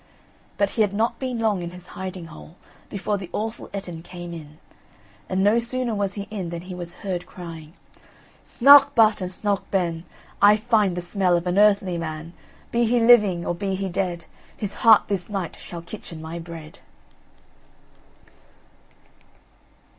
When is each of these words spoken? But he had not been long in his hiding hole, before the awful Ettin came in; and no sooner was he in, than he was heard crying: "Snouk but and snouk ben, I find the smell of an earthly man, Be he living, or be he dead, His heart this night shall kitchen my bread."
But 0.57 0.71
he 0.71 0.81
had 0.81 0.95
not 0.95 1.19
been 1.19 1.37
long 1.37 1.61
in 1.61 1.69
his 1.69 1.85
hiding 1.93 2.25
hole, 2.33 2.55
before 2.89 3.19
the 3.19 3.29
awful 3.33 3.69
Ettin 3.71 4.01
came 4.01 4.33
in; 4.33 4.57
and 5.29 5.43
no 5.43 5.59
sooner 5.59 5.93
was 5.93 6.15
he 6.15 6.23
in, 6.31 6.49
than 6.49 6.63
he 6.63 6.73
was 6.73 6.93
heard 7.05 7.27
crying: 7.27 7.73
"Snouk 8.43 8.95
but 8.95 9.21
and 9.21 9.29
snouk 9.29 9.61
ben, 9.69 10.05
I 10.41 10.57
find 10.57 10.97
the 10.97 11.03
smell 11.03 11.37
of 11.37 11.45
an 11.45 11.59
earthly 11.59 11.99
man, 11.99 12.33
Be 12.71 12.85
he 12.85 12.99
living, 12.99 13.45
or 13.45 13.53
be 13.53 13.75
he 13.75 13.89
dead, 13.89 14.25
His 14.57 14.73
heart 14.73 15.03
this 15.07 15.29
night 15.29 15.55
shall 15.55 15.83
kitchen 15.83 16.19
my 16.19 16.39
bread." 16.39 16.79